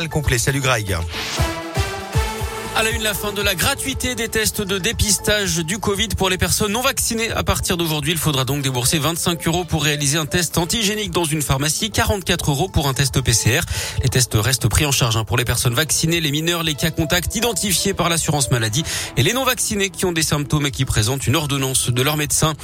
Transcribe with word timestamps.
complet. 0.00 0.38
Salut 0.38 0.60
Greg. 0.60 0.96
À 2.74 2.82
la 2.82 2.90
une, 2.90 3.02
la 3.02 3.12
fin 3.12 3.32
de 3.32 3.42
la 3.42 3.54
gratuité 3.54 4.14
des 4.14 4.28
tests 4.28 4.62
de 4.62 4.78
dépistage 4.78 5.58
du 5.58 5.78
Covid 5.78 6.08
pour 6.16 6.30
les 6.30 6.38
personnes 6.38 6.72
non 6.72 6.80
vaccinées. 6.80 7.30
À 7.30 7.42
partir 7.42 7.76
d'aujourd'hui, 7.76 8.12
il 8.12 8.18
faudra 8.18 8.46
donc 8.46 8.62
débourser 8.62 8.98
25 8.98 9.46
euros 9.46 9.64
pour 9.64 9.84
réaliser 9.84 10.16
un 10.16 10.24
test 10.24 10.56
antigénique 10.56 11.10
dans 11.10 11.26
une 11.26 11.42
pharmacie, 11.42 11.90
44 11.90 12.50
euros 12.50 12.68
pour 12.68 12.88
un 12.88 12.94
test 12.94 13.20
PCR. 13.20 13.60
Les 14.02 14.08
tests 14.08 14.34
restent 14.34 14.68
pris 14.68 14.86
en 14.86 14.92
charge 14.92 15.18
hein, 15.18 15.24
pour 15.24 15.36
les 15.36 15.44
personnes 15.44 15.74
vaccinées, 15.74 16.20
les 16.20 16.30
mineurs, 16.30 16.62
les 16.62 16.74
cas 16.74 16.90
contacts 16.90 17.36
identifiés 17.36 17.92
par 17.92 18.08
l'assurance 18.08 18.50
maladie 18.50 18.84
et 19.18 19.22
les 19.22 19.34
non 19.34 19.44
vaccinés 19.44 19.90
qui 19.90 20.06
ont 20.06 20.12
des 20.12 20.22
symptômes 20.22 20.64
et 20.64 20.70
qui 20.70 20.86
présentent 20.86 21.26
une 21.26 21.36
ordonnance 21.36 21.90
de 21.90 22.02
leur 22.02 22.16
médecin. 22.16 22.54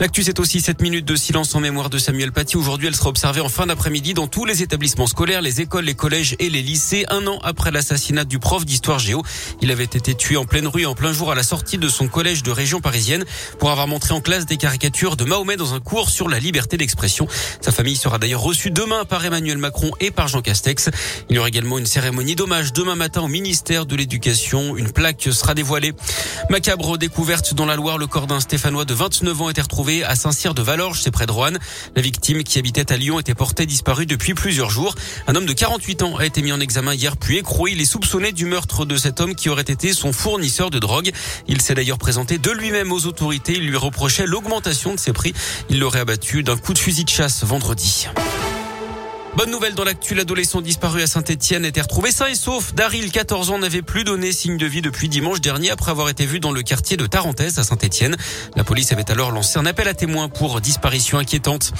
L'actu, 0.00 0.24
c'est 0.24 0.40
aussi 0.40 0.60
7 0.60 0.82
minutes 0.82 1.04
de 1.04 1.14
silence 1.14 1.54
en 1.54 1.60
mémoire 1.60 1.88
de 1.88 1.98
Samuel 1.98 2.32
Paty. 2.32 2.56
Aujourd'hui, 2.56 2.88
elle 2.88 2.96
sera 2.96 3.10
observée 3.10 3.40
en 3.40 3.48
fin 3.48 3.66
d'après-midi 3.66 4.12
dans 4.12 4.26
tous 4.26 4.44
les 4.44 4.60
établissements 4.60 5.06
scolaires, 5.06 5.40
les 5.40 5.60
écoles, 5.60 5.84
les 5.84 5.94
collèges 5.94 6.34
et 6.40 6.50
les 6.50 6.62
lycées, 6.62 7.04
un 7.10 7.24
an 7.28 7.38
après 7.44 7.70
l'assassinat 7.70 8.24
du 8.24 8.40
prof 8.40 8.64
d'histoire 8.64 8.98
géo. 8.98 9.22
Il 9.62 9.70
avait 9.70 9.84
été 9.84 10.16
tué 10.16 10.36
en 10.36 10.46
pleine 10.46 10.66
rue 10.66 10.84
en 10.84 10.96
plein 10.96 11.12
jour 11.12 11.30
à 11.30 11.36
la 11.36 11.44
sortie 11.44 11.78
de 11.78 11.88
son 11.88 12.08
collège 12.08 12.42
de 12.42 12.50
région 12.50 12.80
parisienne 12.80 13.24
pour 13.60 13.70
avoir 13.70 13.86
montré 13.86 14.14
en 14.14 14.20
classe 14.20 14.46
des 14.46 14.56
caricatures 14.56 15.16
de 15.16 15.24
Mahomet 15.24 15.56
dans 15.56 15.74
un 15.74 15.80
cours 15.80 16.10
sur 16.10 16.28
la 16.28 16.40
liberté 16.40 16.76
d'expression. 16.76 17.28
Sa 17.60 17.70
famille 17.70 17.96
sera 17.96 18.18
d'ailleurs 18.18 18.42
reçue 18.42 18.72
demain 18.72 19.04
par 19.04 19.24
Emmanuel 19.24 19.58
Macron 19.58 19.92
et 20.00 20.10
par 20.10 20.26
Jean 20.26 20.42
Castex. 20.42 20.90
Il 21.30 21.36
y 21.36 21.38
aura 21.38 21.46
également 21.46 21.78
une 21.78 21.86
cérémonie 21.86 22.34
d'hommage 22.34 22.72
demain 22.72 22.96
matin 22.96 23.22
au 23.22 23.28
ministère 23.28 23.86
de 23.86 23.94
l'Éducation. 23.94 24.76
Une 24.76 24.90
plaque 24.90 25.28
sera 25.30 25.54
dévoilée. 25.54 25.92
Macabre 26.50 26.98
découverte 26.98 27.54
dans 27.54 27.64
la 27.64 27.76
Loire, 27.76 27.96
le 27.96 28.08
corps 28.08 28.26
d'un 28.26 28.40
Stéphanois 28.40 28.84
de 28.84 28.94
29 28.94 29.40
ans 29.40 29.46
a 29.46 29.50
été 29.52 29.60
à 30.04 30.16
Saint-Cyr 30.16 30.54
de 30.54 30.62
Valorges, 30.62 31.00
c'est 31.02 31.10
près 31.10 31.26
de 31.26 31.32
Roanne. 31.32 31.58
La 31.94 32.00
victime 32.00 32.42
qui 32.42 32.58
habitait 32.58 32.90
à 32.90 32.96
Lyon 32.96 33.20
était 33.20 33.34
portée 33.34 33.66
disparue 33.66 34.06
depuis 34.06 34.32
plusieurs 34.32 34.70
jours. 34.70 34.94
Un 35.26 35.34
homme 35.34 35.44
de 35.44 35.52
48 35.52 36.02
ans 36.02 36.16
a 36.16 36.24
été 36.24 36.40
mis 36.40 36.52
en 36.52 36.60
examen 36.60 36.94
hier 36.94 37.16
puis 37.18 37.38
écroué. 37.38 37.72
Il 37.72 37.80
est 37.80 37.84
soupçonné 37.84 38.32
du 38.32 38.46
meurtre 38.46 38.86
de 38.86 38.96
cet 38.96 39.20
homme 39.20 39.34
qui 39.34 39.50
aurait 39.50 39.62
été 39.62 39.92
son 39.92 40.12
fournisseur 40.12 40.70
de 40.70 40.78
drogue. 40.78 41.12
Il 41.48 41.60
s'est 41.60 41.74
d'ailleurs 41.74 41.98
présenté 41.98 42.38
de 42.38 42.50
lui-même 42.50 42.92
aux 42.92 43.06
autorités. 43.06 43.54
Il 43.56 43.66
lui 43.66 43.76
reprochait 43.76 44.26
l'augmentation 44.26 44.94
de 44.94 44.98
ses 44.98 45.12
prix. 45.12 45.34
Il 45.68 45.80
l'aurait 45.80 46.00
abattu 46.00 46.42
d'un 46.42 46.56
coup 46.56 46.72
de 46.72 46.78
fusil 46.78 47.04
de 47.04 47.10
chasse 47.10 47.44
vendredi. 47.44 48.08
Bonne 49.36 49.50
nouvelle 49.50 49.74
dans 49.74 49.82
l'actu, 49.82 50.14
l'adolescent 50.14 50.60
disparu 50.60 51.02
à 51.02 51.08
Saint-Etienne 51.08 51.64
était 51.64 51.80
retrouvé 51.80 52.12
sain 52.12 52.28
et 52.28 52.36
sauf. 52.36 52.72
Daryl, 52.72 53.10
14 53.10 53.50
ans, 53.50 53.58
n'avait 53.58 53.82
plus 53.82 54.04
donné 54.04 54.30
signe 54.30 54.56
de 54.56 54.66
vie 54.66 54.80
depuis 54.80 55.08
dimanche 55.08 55.40
dernier 55.40 55.70
après 55.70 55.90
avoir 55.90 56.08
été 56.08 56.24
vu 56.24 56.38
dans 56.38 56.52
le 56.52 56.62
quartier 56.62 56.96
de 56.96 57.04
Tarentaise 57.04 57.58
à 57.58 57.64
Saint-Etienne. 57.64 58.16
La 58.54 58.62
police 58.62 58.92
avait 58.92 59.10
alors 59.10 59.32
lancé 59.32 59.58
un 59.58 59.66
appel 59.66 59.88
à 59.88 59.94
témoins 59.94 60.28
pour 60.28 60.60
disparition 60.60 61.18
inquiétante. 61.18 61.72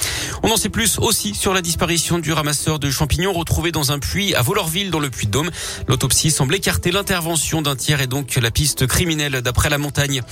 On 0.43 0.51
en 0.51 0.57
sait 0.57 0.67
plus 0.67 0.99
aussi 0.99 1.33
sur 1.33 1.53
la 1.53 1.61
disparition 1.61 2.19
du 2.19 2.33
ramasseur 2.33 2.77
de 2.77 2.91
champignons 2.91 3.31
retrouvé 3.31 3.71
dans 3.71 3.93
un 3.93 3.99
puits 3.99 4.35
à 4.35 4.41
Volorville 4.41 4.91
dans 4.91 4.99
le 4.99 5.09
Puy-de-Dôme. 5.09 5.49
L'autopsie 5.87 6.31
semble 6.31 6.55
écarter 6.55 6.91
l'intervention 6.91 7.61
d'un 7.61 7.77
tiers 7.77 8.01
et 8.01 8.07
donc 8.07 8.35
la 8.35 8.51
piste 8.51 8.85
criminelle 8.85 9.41
d'après 9.41 9.69
la 9.69 9.77
montagne. 9.77 10.23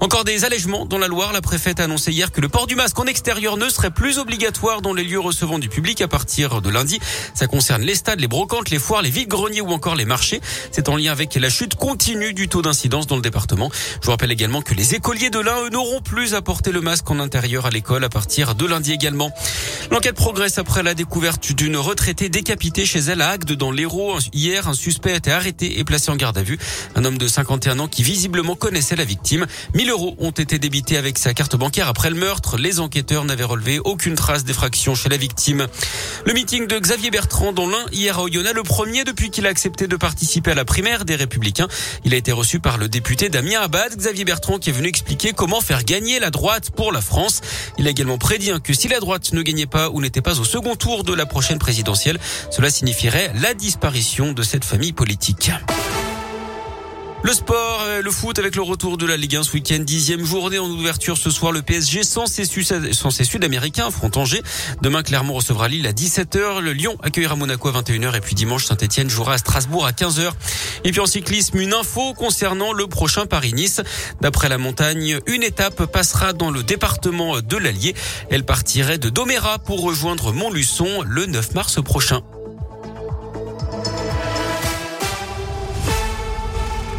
Encore 0.00 0.22
des 0.22 0.44
allègements 0.44 0.86
dans 0.86 0.98
la 0.98 1.08
Loire. 1.08 1.32
La 1.32 1.42
préfète 1.42 1.80
a 1.80 1.84
annoncé 1.84 2.12
hier 2.12 2.30
que 2.30 2.40
le 2.40 2.48
port 2.48 2.68
du 2.68 2.76
masque 2.76 3.00
en 3.00 3.06
extérieur 3.06 3.56
ne 3.56 3.68
serait 3.68 3.90
plus 3.90 4.18
obligatoire 4.18 4.80
dans 4.80 4.94
les 4.94 5.02
lieux 5.02 5.18
recevant 5.18 5.58
du 5.58 5.68
public 5.68 6.00
à 6.02 6.06
partir 6.06 6.60
de 6.62 6.67
lundi. 6.70 6.98
Ça 7.34 7.46
concerne 7.46 7.82
les 7.82 7.94
stades, 7.94 8.20
les 8.20 8.28
brocantes, 8.28 8.70
les 8.70 8.78
foires, 8.78 9.02
les 9.02 9.10
vides-greniers 9.10 9.60
ou 9.60 9.70
encore 9.70 9.94
les 9.94 10.04
marchés. 10.04 10.40
C'est 10.72 10.88
en 10.88 10.96
lien 10.96 11.12
avec 11.12 11.34
la 11.34 11.50
chute 11.50 11.74
continue 11.74 12.34
du 12.34 12.48
taux 12.48 12.62
d'incidence 12.62 13.06
dans 13.06 13.16
le 13.16 13.22
département. 13.22 13.70
Je 14.00 14.06
vous 14.06 14.10
rappelle 14.10 14.32
également 14.32 14.62
que 14.62 14.74
les 14.74 14.94
écoliers 14.94 15.30
de 15.30 15.38
l'Ain, 15.38 15.68
n'auront 15.70 16.00
plus 16.00 16.34
à 16.34 16.42
porter 16.42 16.72
le 16.72 16.80
masque 16.80 17.10
en 17.10 17.18
intérieur 17.18 17.66
à 17.66 17.70
l'école 17.70 18.04
à 18.04 18.08
partir 18.08 18.54
de 18.54 18.66
lundi 18.66 18.92
également. 18.92 19.30
L'enquête 19.90 20.14
progresse 20.14 20.58
après 20.58 20.82
la 20.82 20.94
découverte 20.94 21.52
d'une 21.52 21.76
retraitée 21.76 22.28
décapitée 22.28 22.84
chez 22.84 23.00
elle 23.00 23.22
à 23.22 23.30
Agde 23.30 23.52
dans 23.52 23.70
l'Hérault. 23.70 24.18
Hier, 24.32 24.68
un 24.68 24.74
suspect 24.74 25.12
a 25.12 25.16
été 25.16 25.30
arrêté 25.30 25.78
et 25.78 25.84
placé 25.84 26.10
en 26.10 26.16
garde 26.16 26.38
à 26.38 26.42
vue. 26.42 26.58
Un 26.94 27.04
homme 27.04 27.18
de 27.18 27.26
51 27.26 27.78
ans 27.78 27.88
qui 27.88 28.02
visiblement 28.02 28.54
connaissait 28.54 28.96
la 28.96 29.04
victime. 29.04 29.46
1000 29.74 29.90
euros 29.90 30.14
ont 30.18 30.30
été 30.30 30.58
débités 30.58 30.96
avec 30.96 31.18
sa 31.18 31.34
carte 31.34 31.56
bancaire 31.56 31.88
après 31.88 32.10
le 32.10 32.16
meurtre. 32.16 32.56
Les 32.58 32.80
enquêteurs 32.80 33.24
n'avaient 33.24 33.44
relevé 33.44 33.78
aucune 33.78 34.14
trace 34.14 34.44
d'effraction 34.44 34.94
chez 34.94 35.08
la 35.08 35.16
victime. 35.16 35.66
Le 36.24 36.32
meeting 36.32 36.57
de 36.66 36.78
Xavier 36.78 37.10
Bertrand 37.10 37.52
dans 37.52 37.68
l'un 37.68 37.84
hier 37.92 38.18
à 38.18 38.22
Oyonnax, 38.22 38.54
le 38.54 38.62
premier 38.62 39.04
depuis 39.04 39.30
qu'il 39.30 39.46
a 39.46 39.50
accepté 39.50 39.86
de 39.86 39.96
participer 39.96 40.50
à 40.50 40.54
la 40.54 40.64
primaire 40.64 41.04
des 41.04 41.14
Républicains. 41.14 41.68
Il 42.04 42.14
a 42.14 42.16
été 42.16 42.32
reçu 42.32 42.58
par 42.58 42.78
le 42.78 42.88
député 42.88 43.28
Damien 43.28 43.60
Abad, 43.60 43.94
Xavier 43.96 44.24
Bertrand 44.24 44.58
qui 44.58 44.70
est 44.70 44.72
venu 44.72 44.88
expliquer 44.88 45.32
comment 45.32 45.60
faire 45.60 45.84
gagner 45.84 46.18
la 46.18 46.30
droite 46.30 46.70
pour 46.70 46.90
la 46.90 47.00
France. 47.00 47.40
Il 47.78 47.86
a 47.86 47.90
également 47.90 48.18
prédit 48.18 48.50
hein, 48.50 48.60
que 48.60 48.72
si 48.72 48.88
la 48.88 48.98
droite 48.98 49.32
ne 49.32 49.42
gagnait 49.42 49.66
pas 49.66 49.90
ou 49.90 50.00
n'était 50.00 50.22
pas 50.22 50.40
au 50.40 50.44
second 50.44 50.74
tour 50.74 51.04
de 51.04 51.14
la 51.14 51.26
prochaine 51.26 51.58
présidentielle, 51.58 52.18
cela 52.50 52.70
signifierait 52.70 53.30
la 53.40 53.54
disparition 53.54 54.32
de 54.32 54.42
cette 54.42 54.64
famille 54.64 54.92
politique. 54.92 55.50
Le 57.24 57.32
sport, 57.32 57.84
le 58.02 58.10
foot 58.12 58.38
avec 58.38 58.54
le 58.54 58.62
retour 58.62 58.96
de 58.96 59.04
la 59.04 59.16
Ligue 59.16 59.36
1 59.36 59.42
ce 59.42 59.52
week-end, 59.52 59.80
dixième 59.80 60.24
journée 60.24 60.60
en 60.60 60.68
ouverture 60.70 61.18
ce 61.18 61.30
soir. 61.30 61.50
Le 61.50 61.62
PSG 61.62 62.04
sans 62.04 62.26
ses, 62.26 62.44
Sud-Américains 62.44 63.88
affronte 63.88 64.16
Angers. 64.16 64.42
Demain, 64.82 65.02
Clermont 65.02 65.34
recevra 65.34 65.68
Lille 65.68 65.86
à 65.88 65.92
17h. 65.92 66.60
Le 66.60 66.72
Lyon 66.72 66.96
accueillera 67.02 67.34
Monaco 67.34 67.68
à 67.68 67.72
21h. 67.72 68.16
Et 68.16 68.20
puis 68.20 68.36
dimanche, 68.36 68.66
Saint-Etienne 68.66 69.10
jouera 69.10 69.34
à 69.34 69.38
Strasbourg 69.38 69.84
à 69.84 69.90
15h. 69.90 70.30
Et 70.84 70.92
puis 70.92 71.00
en 71.00 71.06
cyclisme, 71.06 71.58
une 71.58 71.74
info 71.74 72.14
concernant 72.14 72.72
le 72.72 72.86
prochain 72.86 73.26
Paris-Nice. 73.26 73.80
D'après 74.20 74.48
la 74.48 74.58
montagne, 74.58 75.18
une 75.26 75.42
étape 75.42 75.86
passera 75.86 76.32
dans 76.32 76.52
le 76.52 76.62
département 76.62 77.40
de 77.40 77.56
l'Allier. 77.56 77.94
Elle 78.30 78.44
partirait 78.44 78.98
de 78.98 79.08
Doméra 79.08 79.58
pour 79.58 79.82
rejoindre 79.82 80.32
Montluçon 80.32 81.02
le 81.02 81.26
9 81.26 81.54
mars 81.54 81.82
prochain. 81.82 82.22